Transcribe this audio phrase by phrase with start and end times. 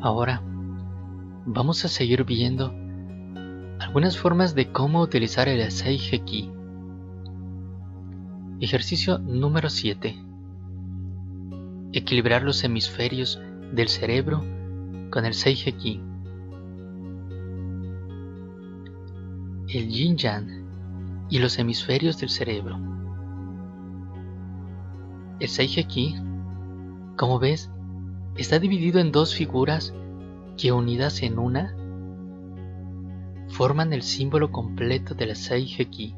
[0.00, 0.40] Ahora
[1.44, 2.72] vamos a seguir viendo
[3.80, 6.52] algunas formas de cómo utilizar el Seiheki.
[8.60, 10.16] Ejercicio número 7.
[11.92, 13.40] Equilibrar los hemisferios
[13.72, 14.44] del cerebro
[15.10, 16.00] con el Seiheki.
[19.68, 22.78] El Yin Yang y los hemisferios del cerebro.
[25.40, 26.14] El Seiheki,
[27.16, 27.68] como ves,
[28.38, 29.92] está dividido en dos figuras
[30.56, 31.74] que unidas en una
[33.48, 36.14] forman el símbolo completo del Seiheki.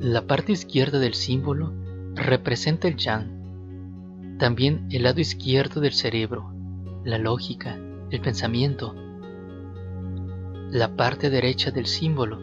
[0.00, 1.72] La parte izquierda del símbolo
[2.14, 6.52] representa el Yang, también el lado izquierdo del cerebro,
[7.04, 7.78] la lógica,
[8.10, 8.94] el pensamiento.
[10.70, 12.38] La parte derecha del símbolo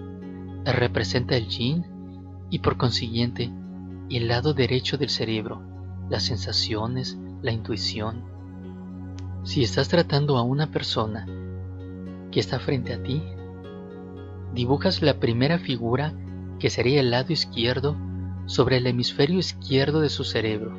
[0.65, 1.85] representa el Yin
[2.49, 3.51] y por consiguiente
[4.09, 5.61] el lado derecho del cerebro,
[6.09, 8.23] las sensaciones, la intuición.
[9.43, 11.25] Si estás tratando a una persona
[12.31, 13.21] que está frente a ti,
[14.53, 16.13] dibujas la primera figura
[16.59, 17.95] que sería el lado izquierdo
[18.45, 20.77] sobre el hemisferio izquierdo de su cerebro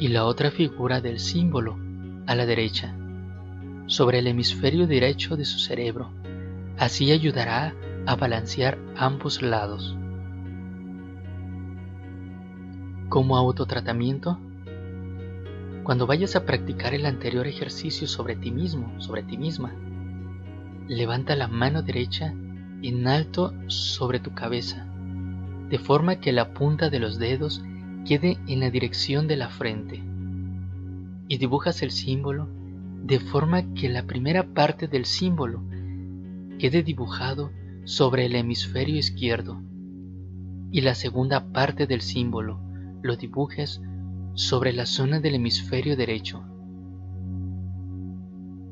[0.00, 1.78] y la otra figura del símbolo
[2.26, 2.96] a la derecha
[3.86, 6.10] sobre el hemisferio derecho de su cerebro.
[6.78, 7.74] Así ayudará
[8.06, 9.96] a balancear ambos lados.
[13.08, 14.38] Como autotratamiento,
[15.84, 19.72] cuando vayas a practicar el anterior ejercicio sobre ti mismo, sobre ti misma,
[20.88, 22.34] levanta la mano derecha
[22.82, 24.86] en alto sobre tu cabeza,
[25.68, 27.62] de forma que la punta de los dedos
[28.06, 30.02] quede en la dirección de la frente,
[31.28, 32.48] y dibujas el símbolo
[33.02, 35.62] de forma que la primera parte del símbolo
[36.58, 37.50] quede dibujado
[37.84, 39.60] sobre el hemisferio izquierdo
[40.70, 42.58] y la segunda parte del símbolo
[43.02, 43.82] lo dibujes
[44.34, 46.42] sobre la zona del hemisferio derecho.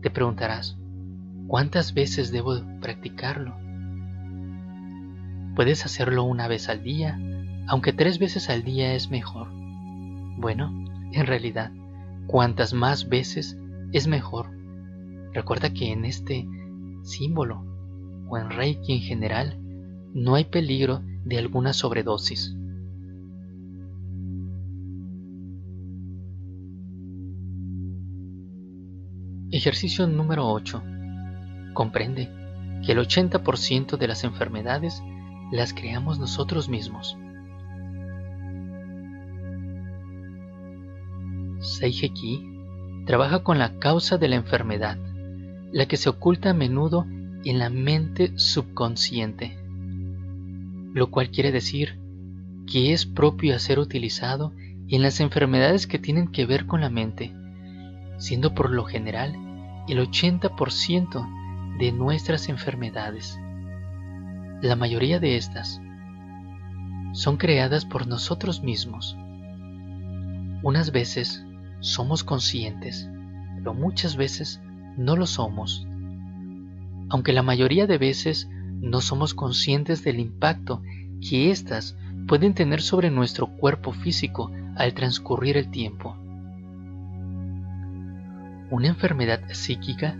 [0.02, 0.76] Te preguntarás,
[1.46, 3.54] ¿cuántas veces debo practicarlo?
[5.54, 7.20] Puedes hacerlo una vez al día,
[7.68, 9.48] aunque tres veces al día es mejor.
[10.36, 10.72] Bueno,
[11.12, 11.70] en realidad,
[12.26, 13.56] cuantas más veces
[13.92, 14.50] es mejor.
[15.32, 16.48] Recuerda que en este
[17.04, 17.64] símbolo
[18.28, 19.58] o en Reiki en general
[20.12, 22.56] no hay peligro de alguna sobredosis.
[29.52, 30.82] Ejercicio número 8.
[31.74, 32.30] Comprende
[32.82, 35.02] que el 80% de las enfermedades
[35.50, 37.18] las creamos nosotros mismos.
[41.60, 42.48] Seiheki
[43.04, 44.96] trabaja con la causa de la enfermedad,
[45.70, 47.04] la que se oculta a menudo
[47.44, 49.58] en la mente subconsciente,
[50.94, 51.98] lo cual quiere decir
[52.66, 54.54] que es propio a ser utilizado
[54.88, 57.34] en las enfermedades que tienen que ver con la mente
[58.18, 59.34] siendo por lo general
[59.88, 63.38] el 80% de nuestras enfermedades.
[64.60, 65.80] La mayoría de estas
[67.12, 69.16] son creadas por nosotros mismos.
[70.62, 71.44] Unas veces
[71.80, 73.10] somos conscientes,
[73.56, 74.62] pero muchas veces
[74.96, 75.86] no lo somos.
[77.10, 78.48] Aunque la mayoría de veces
[78.80, 80.82] no somos conscientes del impacto
[81.20, 81.96] que éstas
[82.26, 86.16] pueden tener sobre nuestro cuerpo físico al transcurrir el tiempo.
[88.72, 90.16] Una enfermedad psíquica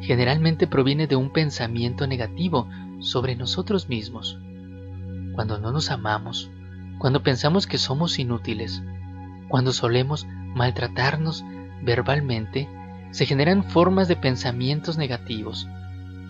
[0.00, 2.68] generalmente proviene de un pensamiento negativo
[3.00, 4.38] sobre nosotros mismos.
[5.32, 6.48] Cuando no nos amamos,
[6.98, 8.80] cuando pensamos que somos inútiles,
[9.48, 10.24] cuando solemos
[10.54, 11.44] maltratarnos
[11.82, 12.68] verbalmente,
[13.10, 15.66] se generan formas de pensamientos negativos,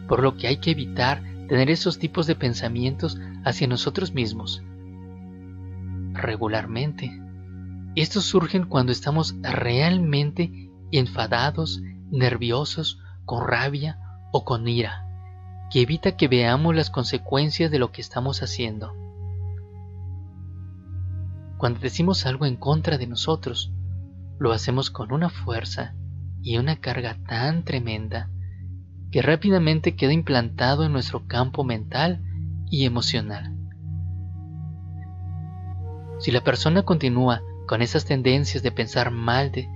[0.08, 4.62] por lo que hay que evitar tener esos tipos de pensamientos hacia nosotros mismos.
[6.14, 7.20] Regularmente,
[7.96, 11.80] estos surgen cuando estamos realmente enfadados,
[12.10, 13.98] nerviosos, con rabia
[14.32, 15.06] o con ira,
[15.70, 18.94] que evita que veamos las consecuencias de lo que estamos haciendo.
[21.58, 23.72] Cuando decimos algo en contra de nosotros,
[24.38, 25.94] lo hacemos con una fuerza
[26.42, 28.30] y una carga tan tremenda
[29.10, 32.22] que rápidamente queda implantado en nuestro campo mental
[32.70, 33.56] y emocional.
[36.18, 39.68] Si la persona continúa con esas tendencias de pensar mal de,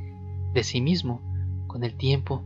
[0.52, 1.20] de sí mismo,
[1.66, 2.44] con el tiempo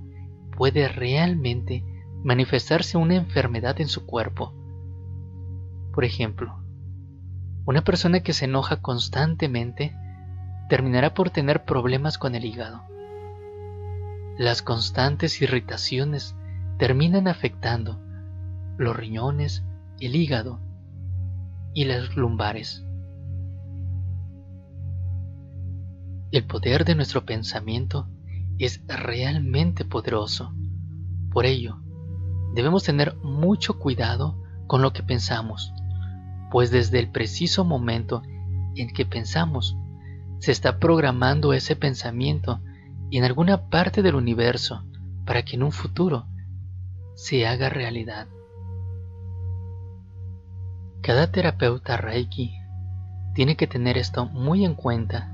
[0.57, 1.85] puede realmente
[2.23, 4.53] manifestarse una enfermedad en su cuerpo.
[5.93, 6.59] Por ejemplo,
[7.67, 9.95] una persona que se enoja constantemente
[10.69, 12.83] terminará por tener problemas con el hígado.
[14.39, 16.35] Las constantes irritaciones
[16.79, 18.01] terminan afectando
[18.77, 19.65] los riñones,
[20.01, 20.61] el hígado
[21.73, 22.84] y las lumbares.
[26.35, 28.09] El poder de nuestro pensamiento
[28.59, 30.53] es realmente poderoso.
[31.31, 31.79] Por ello,
[32.57, 35.73] debemos tener mucho cuidado con lo que pensamos,
[36.51, 38.23] pues desde el preciso momento
[38.75, 39.77] en que pensamos,
[40.41, 42.61] se está programando ese pensamiento
[43.13, 44.83] en alguna parte del universo
[45.25, 46.27] para que en un futuro
[47.15, 48.27] se haga realidad.
[51.01, 52.57] Cada terapeuta Reiki
[53.37, 55.34] tiene que tener esto muy en cuenta,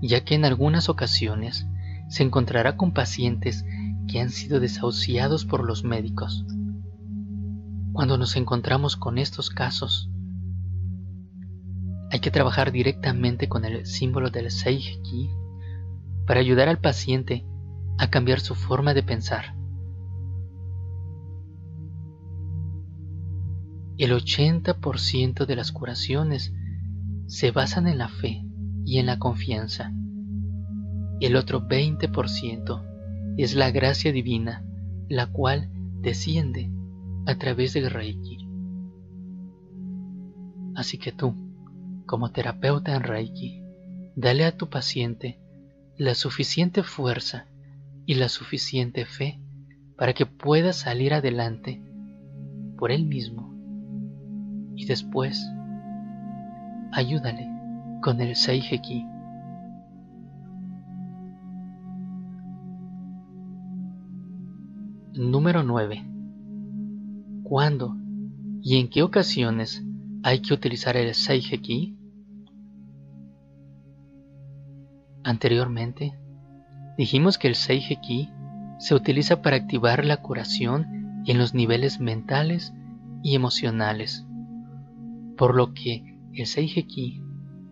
[0.00, 1.66] ya que en algunas ocasiones
[2.08, 3.64] se encontrará con pacientes
[4.08, 6.44] que han sido desahuciados por los médicos.
[7.92, 10.10] Cuando nos encontramos con estos casos,
[12.10, 15.30] hay que trabajar directamente con el símbolo del Seiji
[16.26, 17.44] para ayudar al paciente
[17.98, 19.56] a cambiar su forma de pensar.
[23.98, 26.52] El 80% de las curaciones
[27.26, 28.45] se basan en la fe
[28.86, 29.92] y en la confianza.
[31.20, 34.64] El otro 20% es la gracia divina,
[35.08, 35.68] la cual
[36.00, 36.70] desciende
[37.26, 38.48] a través del Reiki.
[40.76, 41.34] Así que tú,
[42.06, 43.60] como terapeuta en Reiki,
[44.14, 45.40] dale a tu paciente
[45.98, 47.46] la suficiente fuerza
[48.06, 49.40] y la suficiente fe
[49.96, 51.82] para que pueda salir adelante
[52.78, 53.52] por él mismo.
[54.76, 55.44] Y después,
[56.92, 57.55] ayúdale
[58.00, 59.06] con el Seiheki.
[65.14, 66.04] Número 9.
[67.42, 67.96] ¿Cuándo
[68.62, 69.84] y en qué ocasiones
[70.22, 71.96] hay que utilizar el Seiheki?
[75.24, 76.18] Anteriormente,
[76.98, 78.30] dijimos que el Seiheki
[78.78, 82.72] se utiliza para activar la curación en los niveles mentales
[83.22, 84.24] y emocionales,
[85.36, 87.25] por lo que el Seiheki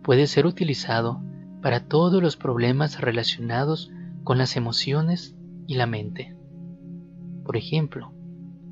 [0.05, 1.19] puede ser utilizado
[1.63, 3.91] para todos los problemas relacionados
[4.23, 5.35] con las emociones
[5.65, 6.37] y la mente.
[7.43, 8.13] Por ejemplo,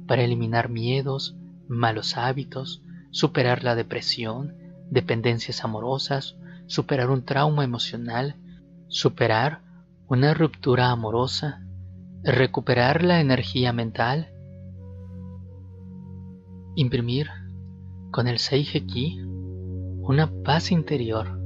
[0.06, 1.36] para eliminar miedos,
[1.68, 4.54] malos hábitos, superar la depresión,
[4.92, 6.38] dependencias amorosas,
[6.68, 8.36] superar un trauma emocional,
[8.88, 9.62] superar
[10.08, 11.66] una ruptura amorosa,
[12.22, 14.30] recuperar la energía mental,
[16.76, 17.32] imprimir
[18.12, 19.33] con el Seiheki
[20.06, 21.40] una paz interior,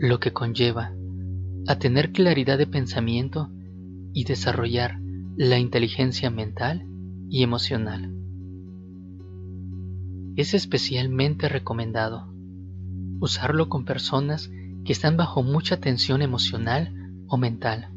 [0.00, 0.92] lo que conlleva
[1.68, 3.48] a tener claridad de pensamiento
[4.12, 4.98] y desarrollar
[5.36, 6.84] la inteligencia mental
[7.30, 8.12] y emocional.
[10.34, 12.26] Es especialmente recomendado
[13.20, 14.50] usarlo con personas
[14.84, 16.92] que están bajo mucha tensión emocional
[17.28, 17.90] o mental.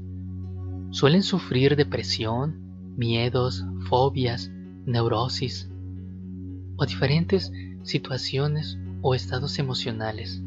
[0.92, 4.52] Suelen sufrir depresión, miedos, fobias,
[4.86, 5.68] neurosis
[6.78, 7.52] o diferentes
[7.82, 10.42] situaciones o estados emocionales.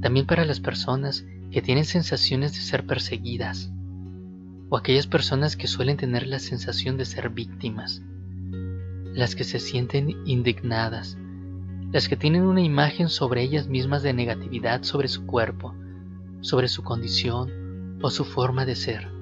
[0.00, 3.70] También para las personas que tienen sensaciones de ser perseguidas
[4.68, 8.02] o aquellas personas que suelen tener la sensación de ser víctimas,
[9.14, 11.16] las que se sienten indignadas
[11.92, 15.74] las que tienen una imagen sobre ellas mismas de negatividad sobre su cuerpo,
[16.40, 19.12] sobre su condición o su forma de ser.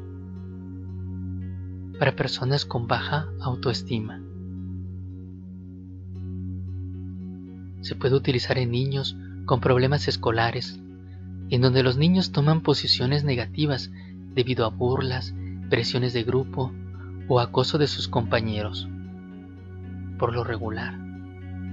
[1.99, 4.23] Para personas con baja autoestima.
[7.81, 10.81] Se puede utilizar en niños con problemas escolares,
[11.51, 13.91] en donde los niños toman posiciones negativas
[14.35, 15.35] debido a burlas,
[15.69, 16.73] presiones de grupo
[17.29, 18.89] o acoso de sus compañeros.
[20.19, 21.11] Por lo regular,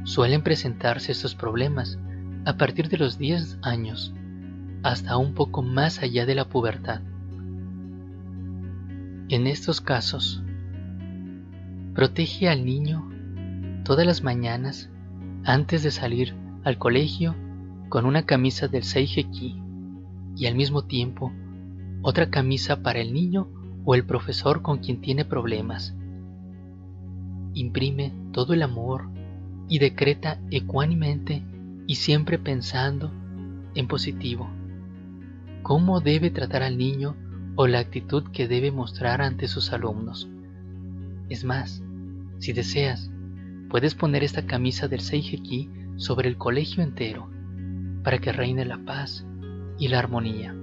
[0.08, 2.00] Suelen presentarse estos problemas
[2.46, 4.14] a partir de los 10 años
[4.82, 7.02] hasta un poco más allá de la pubertad.
[9.28, 10.42] En estos casos,
[11.94, 13.12] protege al niño
[13.84, 14.90] todas las mañanas
[15.48, 17.34] antes de salir al colegio
[17.90, 19.62] con una camisa del Seiheki
[20.36, 21.32] y al mismo tiempo
[22.02, 23.48] otra camisa para el niño
[23.86, 25.96] o el profesor con quien tiene problemas.
[27.54, 29.10] Imprime todo el amor,
[29.70, 31.44] y decreta ecuánimemente
[31.88, 33.12] y siempre pensando
[33.76, 34.50] en positivo.
[35.62, 37.16] ¿Cómo debe tratar al niño
[37.56, 40.30] o la actitud que debe mostrar ante sus alumnos?
[41.30, 41.84] Es más,
[42.40, 43.12] si deseas,
[43.70, 47.30] puedes poner esta camisa del Seiheki sobre el colegio entero
[48.04, 49.26] para que reine la paz
[49.78, 50.56] y la armonía.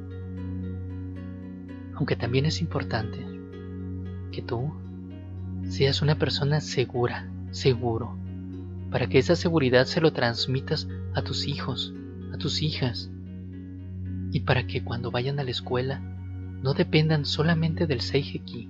[1.95, 3.19] Aunque también es importante
[4.33, 4.73] que tú
[5.69, 8.17] seas una persona segura, seguro,
[8.91, 11.95] para que esa seguridad se lo transmitas a tus hijos,
[12.33, 13.11] a tus hijas,
[14.33, 16.01] y para que cuando vayan a la escuela
[16.63, 18.69] no dependan solamente del Seiheki,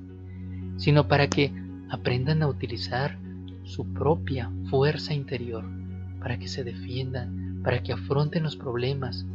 [0.77, 1.53] sino para que
[1.89, 3.19] aprendan a utilizar
[3.65, 5.65] su propia fuerza interior,
[6.21, 9.27] para que se defiendan, para que afronten los problemas,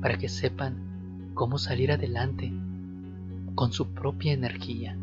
[0.00, 0.76] para que sepan
[1.34, 2.52] cómo salir adelante
[3.54, 4.96] con su propia energía.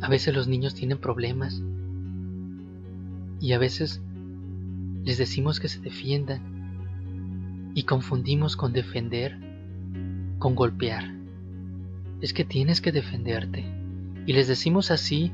[0.00, 1.62] A veces los niños tienen problemas
[3.40, 4.02] y a veces
[5.04, 9.38] les decimos que se defiendan y confundimos con defender
[10.42, 11.04] con golpear.
[12.20, 13.81] Es que tienes que defenderte.
[14.26, 15.32] Y les decimos así,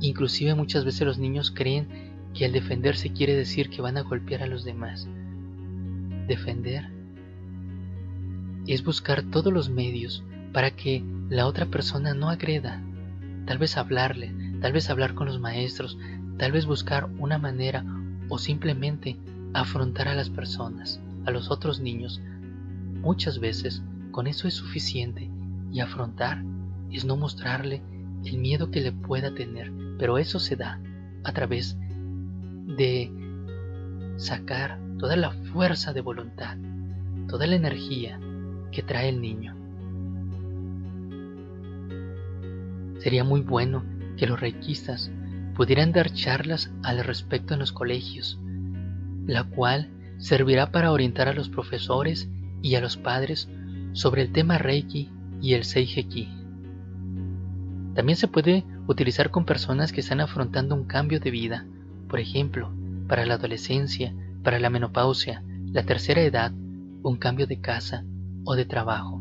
[0.00, 1.88] inclusive muchas veces los niños creen
[2.34, 5.08] que al defenderse quiere decir que van a golpear a los demás.
[6.26, 6.90] Defender
[8.66, 12.82] es buscar todos los medios para que la otra persona no agreda,
[13.46, 15.98] tal vez hablarle, tal vez hablar con los maestros,
[16.36, 17.84] tal vez buscar una manera
[18.28, 19.16] o simplemente
[19.54, 22.20] afrontar a las personas, a los otros niños.
[23.00, 25.30] Muchas veces con eso es suficiente
[25.72, 26.42] y afrontar
[26.90, 27.82] es no mostrarle
[28.24, 30.80] el miedo que le pueda tener, pero eso se da
[31.24, 31.78] a través
[32.66, 33.10] de
[34.16, 36.56] sacar toda la fuerza de voluntad,
[37.28, 38.20] toda la energía
[38.72, 39.54] que trae el niño.
[42.98, 43.84] Sería muy bueno
[44.16, 45.10] que los reikistas
[45.54, 48.40] pudieran dar charlas al respecto en los colegios,
[49.26, 52.28] la cual servirá para orientar a los profesores
[52.62, 53.48] y a los padres
[53.92, 55.10] sobre el tema Reiki
[55.40, 56.37] y el Seijeki.
[57.98, 61.66] También se puede utilizar con personas que están afrontando un cambio de vida,
[62.08, 62.70] por ejemplo,
[63.08, 64.14] para la adolescencia,
[64.44, 66.52] para la menopausia, la tercera edad,
[67.02, 68.04] un cambio de casa
[68.44, 69.17] o de trabajo.